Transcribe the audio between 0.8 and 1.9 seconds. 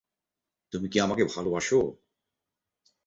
কি আমাকে ভালোবাসো?